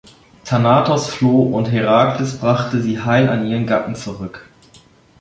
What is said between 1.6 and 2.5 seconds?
Herakles